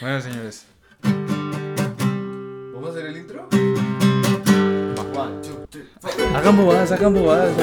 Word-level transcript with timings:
Bueno, 0.00 0.20
señores. 0.20 0.66
¿Vamos 1.02 2.88
a 2.88 2.90
hacer 2.90 3.06
el 3.06 3.16
intro? 3.16 3.48
One, 3.52 5.40
two, 5.40 5.66
three, 5.70 5.88
four. 6.00 6.36
Hagan 6.36 6.56
bobadas, 6.56 6.90
hagan 6.92 7.14
bobadas. 7.14 7.54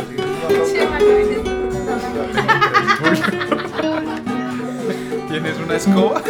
¿Tienes 5.27 5.57
una 5.57 5.75
escoba? 5.75 6.21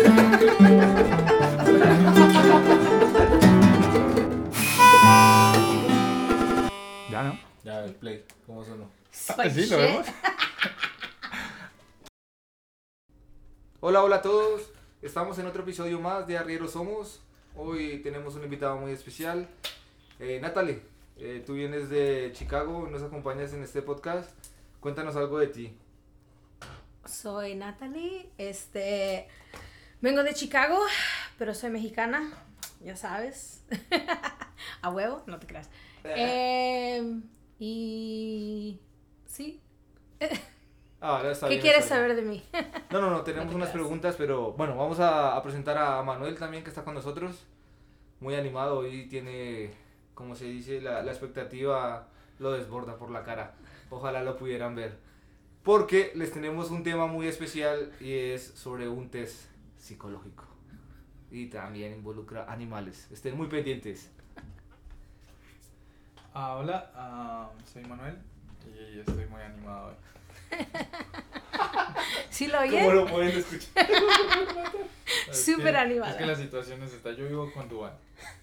ya 7.12 7.24
no. 7.24 7.40
Ya, 7.64 7.86
el 7.86 7.94
play. 7.94 8.26
¿Cómo 8.48 8.66
sonó? 8.66 8.90
Sí, 9.12 9.68
lo 9.68 9.78
vemos. 9.78 10.08
Hola, 13.82 14.04
hola 14.04 14.16
a 14.18 14.22
todos. 14.22 14.81
Estamos 15.02 15.40
en 15.40 15.48
otro 15.48 15.64
episodio 15.64 16.00
más 16.00 16.28
de 16.28 16.38
Arrieros 16.38 16.74
Somos. 16.74 17.22
Hoy 17.56 18.02
tenemos 18.04 18.36
un 18.36 18.44
invitado 18.44 18.78
muy 18.78 18.92
especial. 18.92 19.50
Eh, 20.20 20.38
Natalie, 20.40 20.84
eh, 21.18 21.42
tú 21.44 21.54
vienes 21.54 21.90
de 21.90 22.30
Chicago, 22.34 22.88
nos 22.88 23.02
acompañas 23.02 23.52
en 23.54 23.64
este 23.64 23.82
podcast. 23.82 24.30
Cuéntanos 24.80 25.16
algo 25.16 25.40
de 25.40 25.48
ti. 25.48 25.76
Soy 27.04 27.56
Natalie, 27.56 28.30
este, 28.38 29.28
vengo 30.02 30.22
de 30.22 30.36
Chicago, 30.36 30.80
pero 31.40 31.56
soy 31.56 31.72
mexicana, 31.72 32.32
ya 32.80 32.96
sabes. 32.96 33.64
A 34.84 34.90
huevo, 34.92 35.24
no 35.26 35.40
te 35.40 35.48
creas. 35.48 35.72
Em, 36.04 37.24
y 37.58 38.80
sí, 39.26 39.64
Ah, 41.02 41.20
ya 41.24 41.32
está 41.32 41.48
¿qué 41.48 41.54
bien, 41.56 41.62
quieres 41.64 41.84
está 41.84 41.96
bien. 41.96 42.10
saber 42.12 42.24
de 42.24 42.30
mí? 42.30 42.44
No, 42.92 43.02
no, 43.02 43.10
no, 43.10 43.22
tenemos 43.24 43.46
No 43.48 43.52
te 43.52 43.56
unas 43.56 43.70
creas. 43.70 43.84
preguntas, 43.86 44.16
pero 44.18 44.54
bueno, 44.54 44.76
vamos 44.76 45.00
a, 45.00 45.36
a 45.36 45.42
presentar 45.44 45.78
a 45.78 46.04
Manuel 46.04 46.38
también 46.38 46.64
que 46.64 46.70
está 46.70 46.84
con 46.84 46.94
nosotros. 46.94 47.44
Muy 48.20 48.36
animado, 48.36 48.80
hoy 48.80 49.08
tiene, 49.08 49.74
como 50.14 50.36
se 50.36 50.46
dice, 50.46 50.80
la, 50.80 51.02
la 51.02 51.12
expectativa 51.12 52.08
lo 52.40 52.52
desborda 52.52 52.98
por 52.98 53.10
la 53.10 53.24
cara. 53.24 53.56
Ojalá 53.90 54.22
lo 54.22 54.38
pudieran 54.38 54.76
ver. 54.76 54.98
Porque 55.64 56.12
les 56.16 56.32
tenemos 56.32 56.70
un 56.72 56.84
tema 56.84 57.08
muy 57.08 57.28
especial 57.28 57.92
y 58.00 58.14
es 58.14 58.44
sobre 58.56 58.88
un 58.88 59.10
test 59.10 59.46
psicológico. 59.78 60.46
Y 61.32 61.48
también 61.48 61.94
involucra 61.94 62.46
animales. 62.52 63.08
Estén 63.12 63.36
muy 63.38 63.48
pendientes. 63.48 64.12
Ah, 66.34 66.56
hola, 66.58 66.92
ah, 66.96 67.50
soy 67.72 67.84
Manuel 67.86 68.18
y 68.68 69.00
estoy 69.00 69.26
muy 69.28 69.42
animado 69.42 69.88
hoy. 69.90 69.94
¿Sí 72.30 72.48
lo 72.48 72.60
oyes? 72.60 72.94
lo 72.94 73.06
pueden 73.08 73.38
escuchar? 73.38 73.88
Es 75.30 75.44
Súper 75.46 75.74
que- 75.74 75.78
animada. 75.78 76.12
Es 76.12 76.18
que 76.18 76.26
la 76.26 76.36
situación 76.36 76.82
es 76.84 76.94
esta. 76.94 77.12
Yo 77.12 77.28
vivo 77.28 77.52
con 77.54 77.68
Duan 77.68 77.92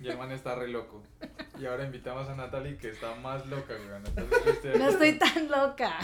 y 0.01 0.09
el 0.09 0.19
man 0.19 0.31
está 0.33 0.55
re 0.55 0.69
loco. 0.69 1.03
Y 1.59 1.65
ahora 1.65 1.85
invitamos 1.85 2.29
a 2.29 2.35
Natalie 2.35 2.77
que 2.77 2.91
está 2.91 3.15
más 3.17 3.47
loca, 3.47 3.73
weón. 3.75 4.05
Entonces, 4.07 4.79
No 4.79 4.89
estoy 4.91 5.13
tan 5.19 5.49
loca. 5.51 5.99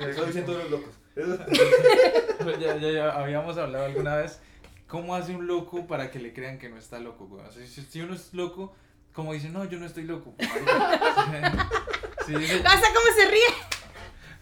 Eso 0.00 0.24
dicen 0.24 0.46
todos 0.46 0.62
los 0.62 0.70
locos. 0.70 0.94
Ya, 2.58 2.76
ya, 2.76 2.90
ya 2.90 3.10
habíamos 3.10 3.56
hablado 3.58 3.84
alguna 3.84 4.16
vez 4.16 4.40
cómo 4.88 5.14
hace 5.14 5.34
un 5.34 5.46
loco 5.46 5.86
para 5.86 6.10
que 6.10 6.18
le 6.18 6.32
crean 6.32 6.58
que 6.58 6.68
no 6.70 6.78
está 6.78 6.98
loco, 6.98 7.24
weón. 7.26 7.46
O 7.46 7.52
sea, 7.52 7.64
si, 7.66 7.82
si 7.82 8.00
uno 8.00 8.14
es 8.14 8.32
loco, 8.32 8.74
como 9.12 9.34
dice, 9.34 9.50
no, 9.50 9.64
yo 9.66 9.78
no 9.78 9.84
estoy 9.86 10.04
loco. 10.04 10.34
marica. 10.38 11.68
Si 12.26 12.34
dice, 12.34 12.62
¿Hasta 12.64 12.86
cómo 12.88 13.06
se 13.14 13.30
ríe? 13.30 13.42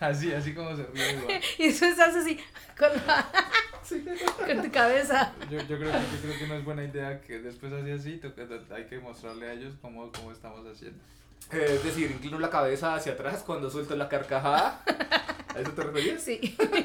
Así, 0.01 0.33
así 0.33 0.55
como 0.55 0.75
se 0.77 0.85
ríe, 0.87 1.17
weón. 1.27 1.41
Y 1.59 1.69
después 1.69 1.99
haces 1.99 2.17
así, 2.17 2.39
con, 2.79 2.89
la- 3.07 3.31
con 4.47 4.63
tu 4.63 4.71
cabeza. 4.73 5.33
Yo, 5.51 5.59
yo, 5.59 5.79
creo 5.79 5.93
que, 5.93 5.99
yo 5.99 6.21
creo 6.23 6.39
que 6.39 6.47
no 6.47 6.55
es 6.55 6.65
buena 6.65 6.85
idea 6.85 7.21
que 7.21 7.39
después 7.41 7.73
así 7.73 7.91
así, 7.91 8.17
toca- 8.19 8.47
hay 8.75 8.87
que 8.87 8.99
mostrarle 8.99 9.49
a 9.49 9.53
ellos 9.53 9.75
cómo, 9.81 10.11
cómo 10.13 10.33
estamos 10.33 10.67
haciendo. 10.67 10.99
Eh, 11.53 11.67
es 11.77 11.83
decir, 11.85 12.11
inclino 12.11 12.39
la 12.39 12.49
cabeza 12.51 12.95
hacia 12.95 13.13
atrás 13.13 13.43
cuando 13.45 13.71
suelto 13.71 13.97
la 13.97 14.09
carcajada. 14.09 14.83
¿A 15.55 15.59
eso 15.59 15.73
te 15.73 15.83
referías? 15.83 16.23
Sí. 16.23 16.39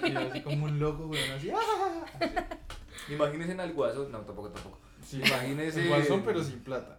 Y 0.04 0.12
yo 0.12 0.20
así 0.20 0.42
como 0.42 0.66
un 0.66 0.80
loco, 0.80 1.06
weón, 1.06 1.32
así. 1.32 1.52
¡ah! 1.52 2.06
Así. 2.20 3.14
Imagínense 3.14 3.52
en 3.54 3.60
al 3.60 3.74
guaso. 3.74 4.08
No, 4.10 4.20
tampoco, 4.22 4.50
tampoco. 4.50 4.80
Sí, 5.06 5.22
Imagínese- 5.24 5.82
el 5.84 5.88
guasón, 5.90 6.24
pero 6.26 6.44
sin 6.44 6.60
plata. 6.62 6.98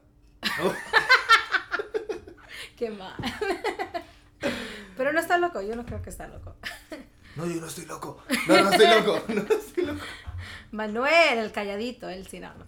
Qué 2.76 2.90
mal. 2.90 3.14
Pero 5.06 5.14
no 5.14 5.20
está 5.20 5.38
loco, 5.38 5.62
yo 5.62 5.76
no 5.76 5.86
creo 5.86 6.02
que 6.02 6.10
está 6.10 6.26
loco. 6.26 6.56
No, 7.36 7.46
yo 7.46 7.60
no 7.60 7.68
estoy 7.68 7.84
loco. 7.86 8.20
No, 8.48 8.60
no 8.60 8.70
estoy 8.72 8.88
loco. 8.88 9.22
No 9.28 9.40
estoy 9.42 9.84
loco. 9.84 10.00
Manuel, 10.72 11.38
el 11.38 11.52
calladito, 11.52 12.08
no. 12.08 12.54
no. 12.56 12.66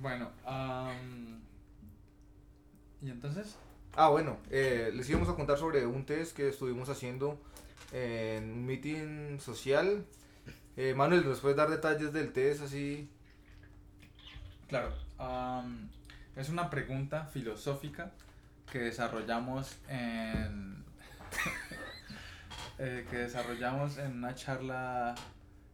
Bueno, 0.00 0.30
am, 0.44 1.40
¿y 3.00 3.10
entonces? 3.10 3.56
Ah, 3.96 4.10
bueno, 4.10 4.38
eh, 4.48 4.92
les 4.94 5.10
íbamos 5.10 5.28
a 5.28 5.34
contar 5.34 5.58
sobre 5.58 5.84
un 5.84 6.06
test 6.06 6.36
que 6.36 6.50
estuvimos 6.50 6.88
haciendo 6.88 7.42
en 7.90 8.44
un 8.52 8.64
meeting 8.64 9.40
social. 9.40 10.06
Eh, 10.76 10.94
Manuel, 10.94 11.24
¿nos 11.24 11.40
puedes 11.40 11.56
dar 11.56 11.68
detalles 11.68 12.12
del 12.12 12.32
test 12.32 12.62
así? 12.62 13.10
Claro, 14.68 14.94
es 16.36 16.48
una 16.48 16.70
pregunta 16.70 17.26
filosófica 17.26 18.12
que 18.70 18.78
desarrollamos 18.78 19.78
en 19.88 20.84
eh, 22.78 23.06
que 23.10 23.16
desarrollamos 23.18 23.98
en 23.98 24.12
una 24.18 24.34
charla 24.34 25.14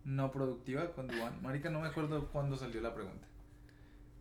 no 0.04 0.30
productiva 0.32 0.90
con 0.92 1.06
Duan. 1.08 1.40
Marica, 1.42 1.70
no 1.70 1.80
me 1.80 1.88
acuerdo 1.88 2.26
cuándo 2.28 2.56
salió 2.56 2.80
la 2.80 2.94
pregunta. 2.94 3.26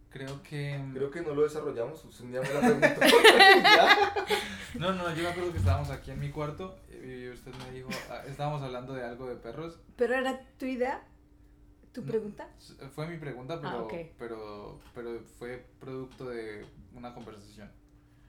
Creo 0.09 0.41
que 0.41 0.81
Creo 0.93 1.11
que 1.11 1.21
no 1.21 1.35
lo 1.35 1.43
desarrollamos. 1.43 2.03
Usted 2.05 2.25
ya 2.31 2.41
me 2.41 2.49
la 2.53 2.59
preguntó. 2.79 3.01
No, 4.79 4.91
no, 4.93 5.09
yo 5.15 5.23
me 5.23 5.29
acuerdo 5.29 5.51
que 5.51 5.57
estábamos 5.57 5.89
aquí 5.89 6.11
en 6.11 6.19
mi 6.19 6.29
cuarto 6.29 6.77
y 6.91 7.29
usted 7.29 7.51
me 7.55 7.71
dijo, 7.71 7.89
ah, 8.11 8.21
estábamos 8.27 8.61
hablando 8.61 8.93
de 8.93 9.03
algo 9.03 9.27
de 9.27 9.35
perros. 9.35 9.79
¿Pero 9.95 10.13
era 10.13 10.39
tu 10.59 10.65
idea? 10.65 11.01
¿Tu 11.93 12.01
No. 12.01 12.07
pregunta? 12.07 12.47
Fue 12.93 13.07
mi 13.07 13.17
pregunta, 13.17 13.55
pero 13.59 13.69
Ah, 13.73 13.81
ok. 13.83 13.93
pero 14.19 14.79
pero 14.93 15.19
fue 15.39 15.65
producto 15.79 16.29
de 16.29 16.65
una 16.93 17.13
conversación. 17.13 17.71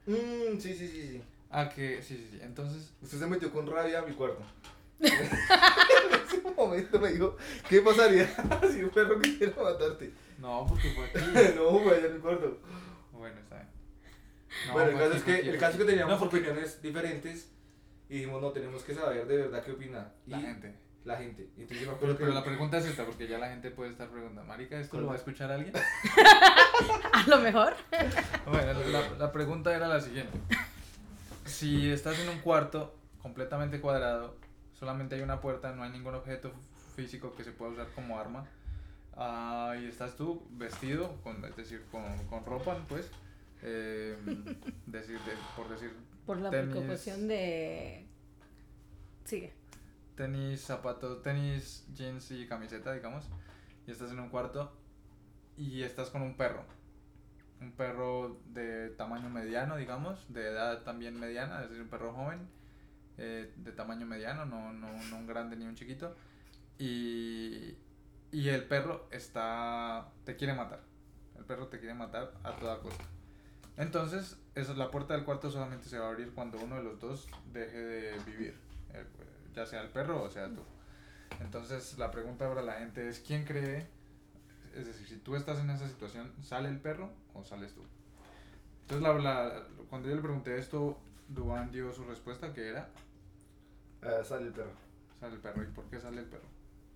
Mm, 0.06 0.58
sí, 0.58 0.72
sí, 0.75 0.88
sí, 0.88 1.08
sí. 1.08 1.22
Ah, 1.50 1.69
que 1.69 2.03
sí, 2.03 2.16
sí, 2.16 2.28
sí. 2.32 2.38
Entonces, 2.42 2.92
Usted 3.03 3.19
se 3.19 3.26
metió 3.26 3.50
con 3.53 3.66
rabia 3.66 4.00
a 4.00 4.03
mi 4.03 4.12
cuarto. 4.14 4.42
en 5.00 5.12
ese 5.12 6.41
momento 6.56 6.98
me 7.00 7.12
dijo, 7.12 7.36
¿qué 7.69 7.81
pasaría 7.82 8.26
si 8.72 8.82
un 8.82 8.91
perro 8.91 9.20
quisiera 9.20 9.54
matarte? 9.62 10.12
no, 10.38 10.66
porque 10.69 10.91
fue 10.91 11.04
aquí. 11.06 11.54
no, 11.56 11.70
güey, 11.81 12.04
en 12.04 12.14
mi 12.14 12.20
cuarto. 12.20 12.58
Bueno, 13.12 13.38
está 13.41 13.56
bien. 13.56 13.69
No, 14.66 14.72
bueno, 14.72 14.91
el 14.91 14.97
fue 14.97 15.04
caso, 15.08 15.12
aquí, 15.12 15.16
es 15.19 15.22
fue 15.25 15.32
que, 15.34 15.38
aquí. 15.41 15.48
el 15.50 15.58
caso 15.58 15.72
es 15.72 15.78
que 15.78 15.84
teníamos 15.84 16.12
No, 16.14 16.19
porque 16.20 16.37
opiniones 16.38 16.82
diferentes 16.82 17.50
y 18.08 18.14
dijimos, 18.14 18.41
no, 18.42 18.50
tenemos 18.53 18.82
que 18.82 18.94
saber 18.94 19.26
de 19.26 19.37
verdad 19.37 19.62
qué 19.64 19.72
opina. 19.72 20.12
Y 20.26 20.31
La 20.31 20.41
gente. 20.41 20.75
La 21.04 21.16
gente. 21.16 21.48
Y 21.56 21.62
entonces 21.62 21.87
yo 21.87 21.92
me 21.92 21.97
Pero, 21.98 22.12
acuerdo 22.12 22.16
pero 22.19 22.28
que- 22.31 22.34
la 22.34 22.44
pregunta 22.44 22.78
es 22.78 22.87
esta, 22.87 23.04
porque 23.06 23.26
ya 23.28 23.38
la 23.38 23.48
gente 23.48 23.70
puede 23.70 23.91
estar 23.92 24.08
preguntando, 24.08 24.44
Marica, 24.44 24.78
¿esto 24.78 25.00
lo 25.00 25.06
va 25.06 25.14
a 25.14 25.16
escuchar 25.16 25.50
alguien? 25.50 25.72
A 27.12 27.25
lo 27.26 27.38
mejor. 27.38 27.75
Bueno, 28.47 28.81
la, 28.88 29.08
la 29.16 29.32
pregunta 29.32 29.75
era 29.75 29.87
la 29.88 30.00
siguiente. 30.00 30.37
Si 31.48 31.91
estás 31.91 32.19
en 32.20 32.28
un 32.28 32.38
cuarto 32.41 32.94
completamente 33.22 33.81
cuadrado, 33.81 34.36
solamente 34.72 35.14
hay 35.16 35.22
una 35.22 35.41
puerta, 35.41 35.72
no 35.75 35.82
hay 35.82 35.91
ningún 35.91 36.14
objeto 36.14 36.53
físico 36.94 37.34
que 37.34 37.44
se 37.44 37.53
pueda 37.53 37.72
usar 37.72 37.88
como 37.94 38.19
arma, 38.19 38.47
ah, 39.14 39.75
y 39.81 39.87
estás 39.87 40.16
tú 40.16 40.47
vestido, 40.50 41.20
con, 41.22 41.44
es 41.44 41.56
decir, 41.56 41.84
con, 41.91 42.03
con 42.28 42.44
ropa, 42.44 42.76
pues, 42.88 43.10
eh, 43.62 44.16
decir, 44.87 45.19
de- 45.20 45.37
por 45.56 45.69
decir, 45.69 45.92
Por 46.26 46.38
la 46.38 46.50
Tenis. 46.50 46.70
preocupación 46.70 47.28
de... 47.28 48.06
Sigue. 49.25 49.53
tenis, 50.16 50.60
zapatos, 50.62 51.22
tenis, 51.22 51.87
jeans 51.94 52.31
y 52.31 52.47
camiseta, 52.48 52.92
digamos, 52.92 53.25
y 53.87 53.91
estás 53.91 54.10
en 54.10 54.19
un 54.20 54.28
cuarto 54.31 54.72
y 55.56 55.82
estás 55.82 56.10
con 56.10 56.22
un 56.22 56.37
perro. 56.37 56.64
Perro 57.78 58.38
de 58.46 58.90
tamaño 58.90 59.30
mediano, 59.30 59.76
digamos, 59.76 60.26
de 60.28 60.48
edad 60.48 60.82
también 60.82 61.19
mediana, 61.19 61.62
es 61.62 61.70
decir, 61.70 61.82
un 61.82 61.88
perro 61.88 62.12
joven, 62.12 62.46
eh, 63.16 63.52
de 63.56 63.72
tamaño 63.72 64.04
mediano, 64.04 64.44
no, 64.44 64.72
no, 64.75 64.92
no 64.92 65.16
un 65.16 65.26
grande 65.26 65.56
ni 65.56 65.64
un 65.64 65.75
chiquito. 65.75 66.14
Y, 66.78 67.78
y 68.30 68.48
el 68.48 68.64
perro 68.64 69.08
está, 69.10 70.12
te 70.25 70.36
quiere 70.36 70.52
matar. 70.54 70.80
El 71.38 71.44
perro 71.44 71.69
te 71.69 71.78
quiere 71.78 71.94
matar 71.94 72.34
a 72.42 72.56
toda 72.56 72.80
costa. 72.80 73.04
Entonces, 73.76 74.36
eso, 74.56 74.75
la 74.75 74.90
puerta 74.90 75.14
del 75.14 75.25
cuarto 75.25 75.50
solamente 75.50 75.88
se 75.88 75.98
va 75.98 76.06
a 76.06 76.10
abrir 76.10 76.32
cuando 76.32 76.58
uno 76.58 76.76
de 76.76 76.82
los 76.82 76.98
dos 76.98 77.28
deje 77.52 77.78
de 77.78 78.19
vivir, 78.26 78.58
eh, 78.92 79.04
ya 79.54 79.64
sea 79.66 79.82
el 79.82 79.88
perro 79.88 80.22
o 80.22 80.30
sea 80.30 80.48
tú. 80.48 80.62
Entonces, 81.40 81.96
la 81.96 82.10
pregunta 82.10 82.46
ahora 82.46 82.60
a 82.60 82.64
la 82.64 82.72
gente 82.75 83.08
es, 83.08 83.20
¿quién 83.20 83.44
cree? 83.44 83.86
Es 84.75 84.87
decir, 84.87 85.06
si 85.09 85.17
tú 85.17 85.35
estás 85.37 85.59
en 85.61 85.70
esa 85.70 85.88
situación, 85.88 86.32
¿sale 86.43 86.69
el 86.69 86.81
perro 86.81 87.11
o 87.35 87.44
sales 87.44 87.73
tú? 87.75 87.82
Entonces, 88.82 89.03
la, 89.03 89.15
la- 89.19 89.67
cuando 89.91 90.09
yo 90.09 90.15
le 90.17 90.23
pregunté 90.23 90.59
esto, 90.59 90.99
Duan 91.29 91.70
dio 91.70 91.93
su 91.93 92.05
respuesta, 92.05 92.53
que 92.55 92.69
era, 92.69 92.88
Ah, 94.03 94.23
sale 94.25 94.47
el 94.47 94.53
perro. 94.53 94.70
sale 95.20 95.35
el 95.35 95.41
perro. 95.41 95.62
¿Y 95.62 95.67
por 95.67 95.85
qué 95.91 96.00
sale 96.00 96.20
el 96.20 96.26
perro? 96.26 96.47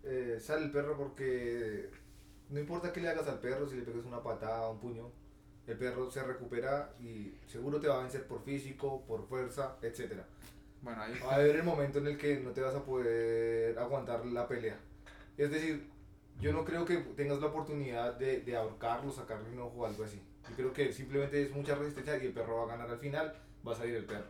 Eh, 0.05 0.39
sale 0.41 0.65
el 0.65 0.71
perro 0.71 0.97
porque 0.97 1.91
no 2.51 2.61
importa 2.61 2.93
qué 2.93 3.01
le 3.01 3.09
hagas 3.09 3.27
al 3.29 3.41
perro, 3.41 3.69
si 3.69 3.77
le 3.77 3.83
pegas 3.83 4.05
una 4.05 4.23
patada, 4.23 4.69
un 4.71 4.79
puño, 4.79 5.11
el 5.67 5.77
perro 5.77 6.11
se 6.11 6.23
recupera 6.23 6.95
y 7.01 7.35
seguro 7.47 7.81
te 7.81 7.89
va 7.89 7.97
a 7.99 8.03
vencer 8.03 8.27
por 8.27 8.43
físico, 8.45 9.03
por 9.07 9.27
fuerza, 9.29 9.77
etcétera. 9.83 10.25
Bueno, 10.81 11.03
ahí 11.03 11.19
Va 11.25 11.33
a 11.33 11.35
haber 11.37 11.57
el 11.57 11.63
momento 11.63 11.99
en 11.99 12.07
el 12.09 12.17
que 12.19 12.39
no 12.41 12.51
te 12.51 12.61
vas 12.61 12.75
a 12.75 12.85
poder 12.85 13.79
aguantar 13.79 14.25
la 14.27 14.49
pelea. 14.49 14.79
Es 15.37 15.51
decir, 15.51 15.89
yo 16.41 16.53
no 16.53 16.65
creo 16.65 16.85
que 16.85 16.97
tengas 16.97 17.41
la 17.41 17.47
oportunidad 17.47 18.15
de, 18.19 18.41
de 18.41 18.57
ahorcarlo, 18.57 19.13
sacarle 19.13 19.51
un 19.51 19.61
ojo 19.61 19.79
o 19.79 19.87
algo 19.87 20.05
así. 20.05 20.21
Yo 20.51 20.57
creo 20.57 20.73
que 20.73 20.93
simplemente 20.93 21.41
es 21.43 21.51
mucha 21.53 21.75
resistencia 21.77 22.17
y 22.23 22.27
el 22.27 22.33
perro 22.33 22.57
va 22.57 22.65
a 22.65 22.77
ganar 22.77 22.91
al 22.91 22.99
final, 22.99 23.33
va 23.67 23.73
a 23.73 23.77
salir 23.77 23.95
el 23.95 24.05
perro. 24.05 24.27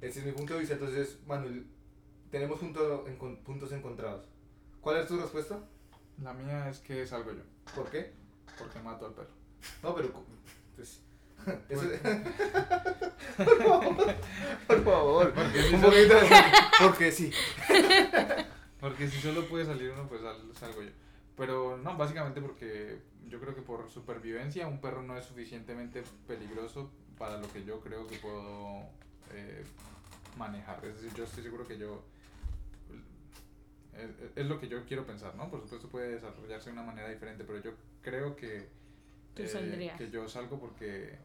Ese 0.00 0.20
es 0.20 0.26
mi 0.26 0.32
punto 0.32 0.54
de 0.54 0.60
vista. 0.60 0.74
Entonces, 0.74 1.18
Manuel, 1.26 1.66
tenemos 2.30 2.58
punto 2.58 3.06
en- 3.06 3.36
puntos 3.44 3.70
encontrados. 3.72 4.26
¿Cuál 4.80 4.98
es 4.98 5.06
tu 5.08 5.16
respuesta? 5.18 5.58
la 6.22 6.32
mía 6.32 6.68
es 6.70 6.78
que 6.78 7.06
salgo 7.06 7.30
yo, 7.32 7.42
¿Por 7.74 7.90
qué? 7.90 8.10
porque 8.58 8.78
mato 8.80 9.04
al 9.06 9.12
perro. 9.12 9.28
No, 9.82 9.94
pero... 9.94 10.10
Pues, 10.74 11.00
eso- 11.68 11.82
por 13.36 13.58
favor, 13.58 14.06
por 14.66 14.84
favor. 14.84 15.32
Un 15.36 15.80
poquito 15.82 16.14
de... 16.14 16.28
Porque 16.80 17.12
sí. 17.12 17.30
Porque 18.96 19.10
si 19.10 19.20
solo 19.20 19.46
puede 19.46 19.66
salir 19.66 19.90
uno, 19.90 20.08
pues 20.08 20.22
sal- 20.22 20.50
salgo 20.58 20.80
yo. 20.82 20.88
Pero 21.36 21.76
no, 21.76 21.98
básicamente 21.98 22.40
porque 22.40 22.98
yo 23.28 23.38
creo 23.38 23.54
que 23.54 23.60
por 23.60 23.90
supervivencia 23.90 24.66
un 24.66 24.80
perro 24.80 25.02
no 25.02 25.18
es 25.18 25.26
suficientemente 25.26 26.02
peligroso 26.26 26.90
para 27.18 27.36
lo 27.36 27.52
que 27.52 27.62
yo 27.62 27.80
creo 27.82 28.06
que 28.06 28.16
puedo 28.16 28.84
eh, 29.34 29.62
manejar. 30.38 30.82
Es 30.86 30.94
decir, 30.94 31.12
yo 31.14 31.24
estoy 31.24 31.42
seguro 31.42 31.66
que 31.68 31.76
yo... 31.76 32.02
Es, 33.92 34.10
es 34.34 34.46
lo 34.46 34.58
que 34.58 34.68
yo 34.68 34.82
quiero 34.86 35.06
pensar, 35.06 35.34
¿no? 35.34 35.50
Por 35.50 35.60
supuesto 35.60 35.88
puede 35.88 36.14
desarrollarse 36.14 36.70
de 36.70 36.72
una 36.72 36.82
manera 36.82 37.10
diferente, 37.10 37.44
pero 37.44 37.60
yo 37.60 37.72
creo 38.00 38.34
que... 38.34 38.70
eh, 39.44 39.76
que 39.98 40.10
yo 40.10 40.26
salgo 40.26 40.58
porque... 40.58 41.18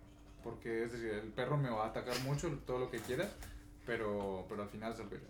Porque, 0.44 0.83
es 0.83 0.91
decir, 0.91 1.07
el 1.12 1.31
perro 1.31 1.56
me 1.56 1.69
va 1.69 1.85
a 1.85 1.88
atacar 1.88 2.19
mucho, 2.24 2.50
todo 2.65 2.79
lo 2.79 2.91
que 2.91 3.00
quieras, 3.00 3.33
pero, 3.85 4.45
pero 4.50 4.63
al 4.63 4.69
final 4.69 4.94
salgo 4.94 5.15
yo. 5.15 5.27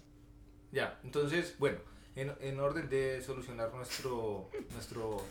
Ya, 0.72 1.00
entonces, 1.04 1.56
bueno, 1.60 1.78
en, 2.16 2.34
en 2.42 2.60
orden 2.60 2.90
de 2.90 3.22
solucionar 3.22 3.74
nuestro, 3.74 4.50
nuestro, 4.74 5.24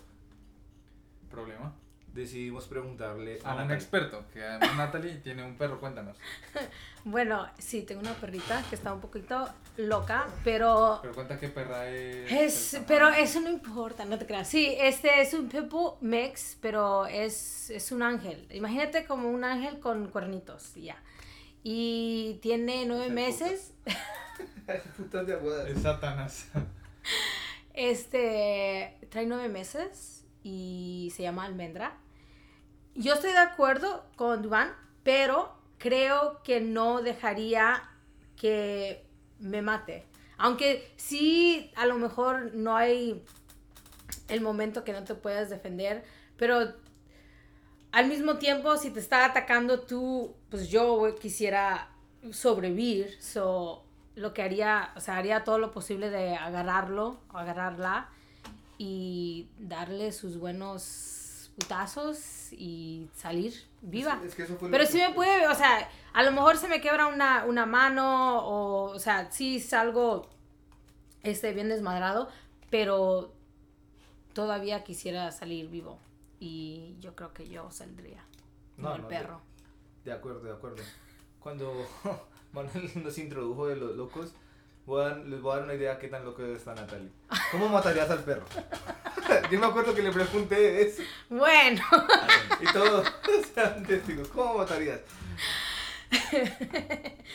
¿Problema? 1.31 1.73
decidimos 2.13 2.67
preguntarle 2.67 3.39
A 3.45 3.55
un 3.55 3.71
experto, 3.71 4.25
que 4.33 4.43
además 4.43 4.77
Natalie 4.77 5.17
tiene 5.17 5.45
un 5.45 5.57
perro, 5.57 5.81
cuéntanos. 5.81 6.17
Bueno, 7.03 7.49
sí, 7.57 7.81
tengo 7.81 8.03
una 8.03 8.13
perrita 8.13 8.63
que 8.69 8.75
está 8.75 8.93
un 8.93 9.01
poquito 9.01 9.49
loca, 9.79 10.27
pero 10.45 10.99
Pero 11.01 11.15
cuenta 11.15 11.39
qué 11.39 11.49
perra 11.49 11.89
es. 11.89 12.31
es, 12.31 12.83
pero 12.87 13.09
eso 13.09 13.41
no 13.41 13.49
importa, 13.49 14.05
no 14.05 14.19
te 14.19 14.27
creas. 14.27 14.47
Sí, 14.47 14.77
este 14.79 15.23
es 15.23 15.33
un 15.33 15.49
Pitbull 15.49 15.95
Mix, 16.03 16.59
pero 16.61 17.07
es, 17.07 17.71
es 17.71 17.91
un 17.91 18.03
ángel. 18.03 18.47
Imagínate 18.51 19.07
como 19.07 19.31
un 19.31 19.45
ángel 19.45 19.81
con 19.81 20.09
cuernitos, 20.09 20.77
y 20.77 20.83
ya. 20.83 20.97
Y 21.63 22.39
tiene 22.43 22.85
nueve 22.85 23.07
Ese 23.07 23.15
meses. 23.15 23.73
Putas 24.99 25.27
de. 25.27 25.73
Es 25.73 25.81
Satanás. 25.81 26.49
Este 27.75 28.99
trae 29.11 29.27
nueve 29.27 29.49
meses 29.49 30.25
y 30.43 31.13
se 31.15 31.23
llama 31.23 31.45
Almendra. 31.45 31.97
Yo 32.95 33.15
estoy 33.15 33.33
de 33.33 33.39
acuerdo 33.39 34.05
con 34.17 34.43
Duan, 34.43 34.73
pero 35.03 35.57
creo 35.79 36.43
que 36.43 36.61
no 36.61 37.03
dejaría 37.03 37.83
que 38.37 39.07
me 39.39 39.63
mate. 39.63 40.07
Aunque 40.37 40.93
sí, 40.97 41.71
a 41.77 41.87
lo 41.87 41.97
mejor 41.97 42.55
no 42.55 42.77
hay 42.77 43.23
el 44.29 44.41
momento 44.41 44.85
que 44.85 44.93
no 44.93 45.05
te 45.05 45.15
puedas 45.15 45.51
defender, 45.51 46.05
pero 46.37 46.75
al 47.93 48.07
mismo 48.07 48.39
tiempo, 48.39 48.77
si 48.77 48.91
te 48.91 49.01
está 49.01 49.25
atacando 49.25 49.81
tú, 49.81 50.35
pues 50.49 50.69
yo 50.69 51.15
quisiera 51.21 51.91
sobrevivir, 52.31 53.21
so 53.21 53.85
lo 54.17 54.35
que 54.35 54.43
haría, 54.43 54.93
o 54.97 55.01
sea, 55.01 55.17
haría 55.17 55.45
todo 55.45 55.59
lo 55.59 55.71
posible 55.71 56.11
de 56.11 56.35
agarrarlo, 56.37 57.21
o 57.33 57.39
agarrarla 57.39 58.09
y 58.79 59.49
darle 59.59 60.13
sus 60.13 60.39
buenos 60.39 61.51
putazos 61.59 62.53
y 62.53 63.09
salir 63.15 63.55
viva. 63.83 64.21
Es 64.25 64.35
que 64.35 64.43
eso 64.45 64.57
fue 64.57 64.69
lo 64.69 64.73
Pero 64.73 64.85
que- 64.85 64.91
sí 64.93 64.99
me 64.99 65.11
puede, 65.15 65.47
o 65.49 65.55
sea, 65.55 65.89
a 66.13 66.23
lo 66.23 66.33
mejor 66.33 66.57
se 66.57 66.69
me 66.69 66.81
quebra 66.81 67.07
una, 67.07 67.45
una 67.45 67.67
mano 67.67 68.39
o, 68.39 68.91
o 68.91 68.99
sea, 68.99 69.31
sí 69.31 69.61
salgo 69.61 70.29
este, 71.23 71.53
bien 71.53 71.69
desmadrado, 71.69 72.29
pero 72.71 73.33
todavía 74.33 74.85
quisiera 74.85 75.31
salir 75.33 75.69
vivo. 75.69 75.99
Y 76.39 76.97
yo 77.01 77.15
creo 77.15 77.35
que 77.35 77.49
yo 77.49 77.71
saldría, 77.71 78.25
no, 78.79 78.89
No, 78.91 78.95
el 78.97 79.03
no, 79.03 79.09
perro. 79.09 79.41
De 80.05 80.13
acuerdo, 80.13 80.41
de 80.41 80.53
acuerdo. 80.53 80.83
Cuando 81.41 81.87
Manuel 82.53 82.91
nos 83.05 83.19
introdujo 83.19 83.67
de 83.69 83.77
los 83.77 83.97
locos, 83.97 84.33
voy 84.87 85.05
a 85.05 85.15
les 85.17 85.41
voy 85.41 85.53
a 85.53 85.57
dar 85.57 85.65
una 85.65 85.75
idea 85.75 85.99
qué 85.99 86.09
tan 86.09 86.25
loco 86.25 86.43
está 86.45 86.75
Natalie. 86.75 87.11
¿Cómo 87.53 87.69
matarías 87.69 88.11
al 88.11 88.21
perro? 88.25 88.45
Yo 89.51 89.59
me 89.61 89.67
acuerdo 89.67 89.95
que 89.95 90.03
le 90.03 90.11
pregunté 90.11 90.83
eso 90.83 91.03
Bueno, 91.29 91.83
y 92.61 92.73
todos 92.73 93.07
sean 93.55 93.85
testigos. 93.85 94.29
¿Cómo 94.29 94.59
matarías? 94.59 95.01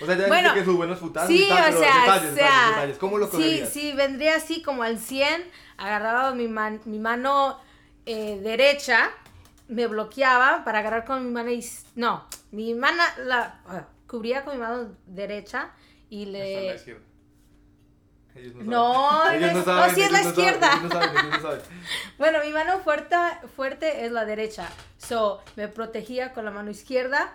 O 0.01 0.05
sea, 0.05 0.15
ya 0.17 0.27
Bueno, 0.27 0.53
que 0.53 0.65
sus 0.65 0.75
buenos 0.75 0.99
putazos 0.99 1.29
sí, 1.29 1.45
y 1.45 1.49
tal, 1.49 1.73
o 1.73 1.79
sea, 1.79 1.99
detalles, 2.01 2.31
o 2.31 2.35
sea, 2.35 2.45
detalles, 2.45 2.69
detalles. 2.75 2.97
¿Cómo 2.97 3.17
lo 3.17 3.25
sí, 3.27 3.31
cogerías? 3.31 3.69
sí, 3.69 3.93
vendría 3.93 4.35
así 4.35 4.61
como 4.61 4.83
al 4.83 4.99
100, 4.99 5.43
agarraba 5.77 6.33
mi, 6.33 6.47
man- 6.49 6.81
mi 6.85 6.99
mano 6.99 7.59
eh, 8.05 8.39
derecha, 8.43 9.11
me 9.69 9.87
bloqueaba 9.87 10.63
para 10.65 10.79
agarrar 10.79 11.05
con 11.05 11.23
mi 11.25 11.31
mano, 11.31 11.49
is- 11.51 11.85
no, 11.95 12.25
mi 12.51 12.73
mano 12.73 13.01
la 13.23 13.61
cubría 14.15 14.45
con 14.45 14.53
mi 14.55 14.61
mano 14.61 14.95
derecha 15.05 15.71
y 16.09 16.23
Esta 16.23 16.37
es 16.37 16.87
la 16.87 16.93
le... 16.93 17.05
Ellos 18.35 18.55
No, 18.55 19.23
no 19.25 19.31
es- 19.31 19.65
saben, 19.65 19.89
no, 19.89 19.95
sí 19.95 20.01
es 20.01 20.11
la 20.11 20.17
no 20.23 20.23
saben, 20.23 20.27
izquierda. 20.45 20.75
no 20.81 20.89
saben, 20.89 21.29
no 21.29 21.41
saben. 21.41 21.61
Bueno, 22.17 22.39
mi 22.45 22.51
mano 22.51 22.79
fuerte, 22.79 23.15
fuerte 23.55 24.05
es 24.05 24.11
la 24.11 24.25
derecha. 24.25 24.69
So, 24.97 25.41
me 25.55 25.67
protegía 25.69 26.33
con 26.33 26.43
la 26.45 26.51
mano 26.51 26.69
izquierda 26.69 27.33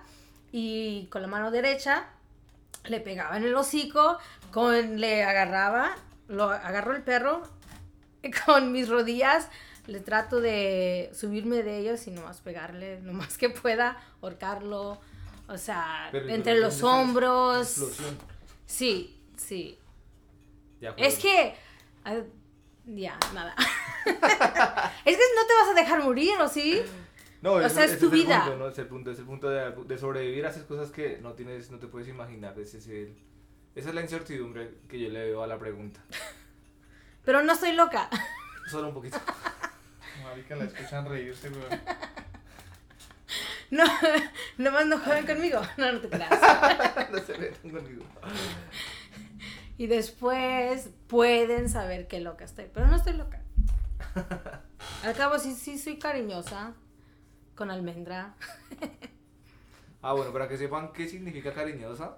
y 0.52 1.06
con 1.06 1.22
la 1.22 1.28
mano 1.28 1.50
derecha 1.50 2.04
le 2.84 3.00
pegaba 3.00 3.36
en 3.36 3.44
el 3.44 3.54
hocico, 3.54 4.18
con, 4.52 5.00
le 5.00 5.22
agarraba, 5.24 5.96
lo 6.28 6.44
agarro 6.50 6.94
el 6.94 7.02
perro 7.02 7.42
con 8.46 8.72
mis 8.72 8.88
rodillas 8.88 9.48
le 9.86 9.98
trato 10.00 10.40
de 10.40 11.10
subirme 11.14 11.62
de 11.64 11.78
ellos 11.78 12.06
y 12.06 12.10
nomás 12.12 12.40
pegarle 12.42 13.00
lo 13.00 13.12
más 13.12 13.38
que 13.38 13.48
pueda, 13.50 13.96
ahorcarlo, 14.22 15.00
o 15.50 15.58
sea, 15.58 16.08
Pero 16.12 16.28
entre 16.28 16.52
¿dónde 16.52 16.60
los 16.66 16.82
hombros. 16.82 17.66
explosión? 17.68 18.18
Sí, 18.66 19.20
sí. 19.36 19.78
Es 20.96 21.18
que. 21.18 21.54
ah, 22.04 22.16
ya, 22.86 23.18
nada. 23.34 23.54
es 24.06 25.16
que 25.16 25.22
no 25.36 25.46
te 25.46 25.54
vas 25.60 25.68
a 25.70 25.74
dejar 25.74 26.02
morir, 26.02 26.32
¿o 26.40 26.48
sí? 26.48 26.80
No, 27.42 27.54
O 27.54 27.68
sea, 27.68 27.84
es 27.84 27.98
tu 27.98 28.06
el 28.06 28.12
vida. 28.12 28.42
punto, 28.44 28.58
¿no? 28.58 28.68
Es 28.68 28.78
el 28.78 28.86
punto, 28.86 29.10
es 29.10 29.18
el 29.18 29.24
punto 29.24 29.48
de, 29.48 29.72
de 29.72 29.98
sobrevivir 29.98 30.44
a 30.46 30.50
esas 30.50 30.64
cosas 30.64 30.90
que 30.90 31.18
no 31.22 31.32
tienes, 31.34 31.70
no 31.70 31.78
te 31.78 31.86
puedes 31.86 32.08
imaginar. 32.08 32.58
Ese 32.58 32.78
es 32.78 32.86
el- 32.88 33.16
esa 33.74 33.88
es 33.90 33.94
la 33.94 34.00
incertidumbre 34.02 34.78
que 34.88 34.98
yo 34.98 35.08
le 35.08 35.24
veo 35.26 35.42
a 35.42 35.46
la 35.46 35.58
pregunta. 35.58 36.02
Pero 37.24 37.42
no 37.42 37.52
estoy 37.52 37.72
loca. 37.72 38.08
Solo 38.70 38.88
un 38.88 38.94
poquito. 38.94 39.18
Marica, 40.24 40.56
la 40.56 40.64
escuchan 40.64 41.06
reírse, 41.08 41.48
weón. 41.50 41.80
No, 43.70 43.84
nomás 44.58 44.86
no 44.86 44.98
jueguen 44.98 45.26
conmigo. 45.26 45.60
No, 45.76 45.92
no 45.92 46.00
te 46.00 46.08
creas. 46.08 46.30
no 47.12 47.18
se 47.20 47.38
metan 47.38 47.70
conmigo. 47.70 48.04
Y 49.78 49.86
después 49.86 50.90
pueden 51.06 51.68
saber 51.68 52.06
qué 52.08 52.20
loca 52.20 52.44
estoy. 52.44 52.66
Pero 52.72 52.86
no 52.88 52.96
estoy 52.96 53.14
loca. 53.14 53.40
Al 55.04 55.14
cabo, 55.14 55.38
sí, 55.38 55.54
sí 55.54 55.78
soy 55.78 55.98
cariñosa. 55.98 56.72
Con 57.54 57.70
almendra. 57.70 58.34
Ah, 60.02 60.14
bueno, 60.14 60.32
para 60.32 60.48
que 60.48 60.56
sepan 60.56 60.92
qué 60.92 61.06
significa 61.08 61.52
cariñosa, 61.52 62.16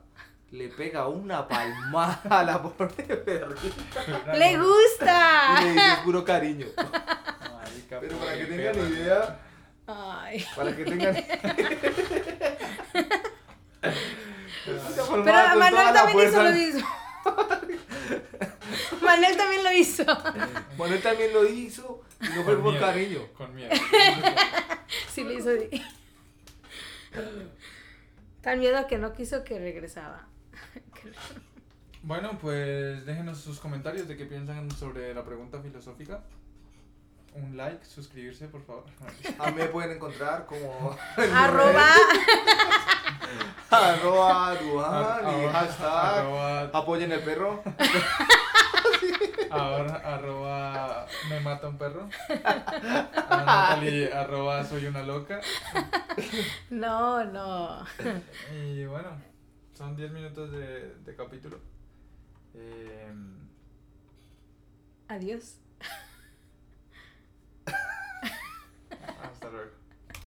le 0.52 0.68
pega 0.68 1.08
una 1.08 1.48
palmada 1.48 2.20
a 2.30 2.44
la 2.44 2.62
pobre 2.62 2.88
perrita 3.16 4.34
¡Le 4.34 4.52
y 4.52 4.56
gusta! 4.56 5.60
le 5.62 5.72
dice 5.72 5.82
puro 6.04 6.24
cariño. 6.24 6.66
Marica, 6.76 7.98
Pero 8.00 8.18
para 8.18 8.36
que 8.38 8.44
tengan 8.44 8.74
perra. 8.74 8.88
idea, 8.88 9.40
Ay. 10.32 10.46
para 10.56 10.74
que 10.74 10.84
tengan... 10.84 11.14
Pero 15.24 15.56
Manuel 15.58 15.92
también 15.92 16.28
hizo 16.28 16.42
lo 16.42 16.50
mismo. 16.52 16.88
Manuel 19.02 19.36
también 19.36 19.64
lo 19.64 19.72
hizo. 19.72 20.04
Manuel 20.78 21.02
también 21.02 21.32
lo 21.32 21.46
hizo 21.46 22.02
y 22.20 22.24
no 22.26 22.44
fue 22.44 22.54
Con 22.54 22.62
por 22.62 22.78
cariño. 22.78 23.20
Con 23.36 23.54
miedo. 23.54 23.70
Sí, 25.12 25.24
le 25.24 25.34
hizo. 25.34 25.50
así. 25.50 25.82
Tan 28.40 28.58
miedo 28.58 28.86
que 28.86 28.98
no 28.98 29.12
quiso 29.12 29.44
que 29.44 29.58
regresaba. 29.58 30.26
Bueno, 32.02 32.38
pues 32.40 33.04
déjenos 33.06 33.38
sus 33.38 33.60
comentarios 33.60 34.08
de 34.08 34.16
qué 34.16 34.24
piensan 34.24 34.70
sobre 34.70 35.14
la 35.14 35.24
pregunta 35.24 35.60
filosófica. 35.60 36.24
Un 37.34 37.56
like, 37.56 37.84
suscribirse, 37.84 38.48
por 38.48 38.62
favor. 38.64 38.84
A 39.38 39.50
mí 39.50 39.56
me 39.56 39.66
pueden 39.66 39.92
encontrar 39.92 40.46
como 40.46 40.96
Arroba. 41.16 41.86
arroba 43.70 44.54
Duhan 44.56 45.40
y 45.40 45.46
hashtag 45.48 46.18
arroba, 46.18 46.62
apoyen 46.64 47.12
el 47.12 47.20
perro. 47.20 47.62
ahora, 49.50 49.96
arroba 50.04 51.06
me 51.30 51.40
mata 51.40 51.68
un 51.68 51.78
perro. 51.78 52.08
A 53.28 53.36
Natalie, 53.44 54.12
arroba 54.12 54.64
soy 54.64 54.86
una 54.86 55.02
loca. 55.02 55.40
No, 56.68 57.24
no. 57.24 57.84
Y 58.52 58.84
bueno, 58.84 59.10
son 59.72 59.96
10 59.96 60.12
minutos 60.12 60.50
de, 60.52 60.94
de 60.96 61.16
capítulo. 61.16 61.58
Em, 62.54 63.48
Adiós. 65.08 65.61
other 69.52 69.81